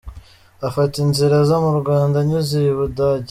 [0.67, 3.19] Afata inzira aza mu Rwanda anyuze iy’I Bugande.